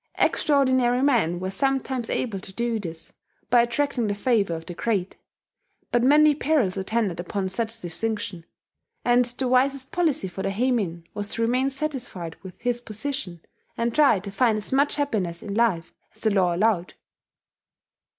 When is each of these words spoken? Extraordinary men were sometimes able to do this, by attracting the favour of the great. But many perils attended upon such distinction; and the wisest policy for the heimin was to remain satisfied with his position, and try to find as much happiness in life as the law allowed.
Extraordinary 0.17 1.03
men 1.03 1.39
were 1.39 1.51
sometimes 1.51 2.09
able 2.09 2.39
to 2.39 2.51
do 2.51 2.79
this, 2.79 3.13
by 3.51 3.61
attracting 3.61 4.07
the 4.07 4.15
favour 4.15 4.55
of 4.55 4.65
the 4.65 4.73
great. 4.73 5.15
But 5.91 6.01
many 6.01 6.33
perils 6.33 6.75
attended 6.75 7.19
upon 7.19 7.49
such 7.49 7.79
distinction; 7.79 8.45
and 9.05 9.25
the 9.25 9.47
wisest 9.47 9.91
policy 9.91 10.27
for 10.27 10.41
the 10.41 10.49
heimin 10.49 11.03
was 11.13 11.27
to 11.35 11.43
remain 11.43 11.69
satisfied 11.69 12.35
with 12.41 12.55
his 12.57 12.81
position, 12.81 13.41
and 13.77 13.93
try 13.93 14.17
to 14.21 14.31
find 14.31 14.57
as 14.57 14.73
much 14.73 14.95
happiness 14.95 15.43
in 15.43 15.53
life 15.53 15.93
as 16.15 16.21
the 16.21 16.31
law 16.31 16.55
allowed. 16.55 16.95